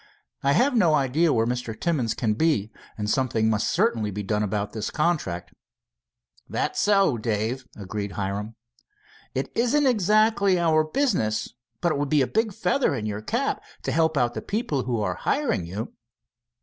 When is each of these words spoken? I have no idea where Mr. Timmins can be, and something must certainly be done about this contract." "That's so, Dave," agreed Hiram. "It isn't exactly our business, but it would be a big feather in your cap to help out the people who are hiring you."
I 0.41 0.53
have 0.53 0.75
no 0.75 0.95
idea 0.95 1.31
where 1.31 1.45
Mr. 1.45 1.79
Timmins 1.79 2.15
can 2.15 2.33
be, 2.33 2.71
and 2.97 3.07
something 3.07 3.51
must 3.51 3.67
certainly 3.69 4.09
be 4.09 4.23
done 4.23 4.41
about 4.41 4.71
this 4.73 4.89
contract." 4.89 5.53
"That's 6.49 6.81
so, 6.81 7.19
Dave," 7.19 7.67
agreed 7.77 8.13
Hiram. 8.13 8.55
"It 9.35 9.51
isn't 9.53 9.85
exactly 9.85 10.57
our 10.57 10.83
business, 10.83 11.53
but 11.81 11.91
it 11.91 11.99
would 11.99 12.09
be 12.09 12.23
a 12.23 12.27
big 12.27 12.51
feather 12.51 12.95
in 12.95 13.05
your 13.05 13.21
cap 13.21 13.61
to 13.83 13.91
help 13.91 14.17
out 14.17 14.33
the 14.33 14.41
people 14.41 14.85
who 14.85 14.99
are 15.01 15.13
hiring 15.21 15.67
you." 15.67 15.93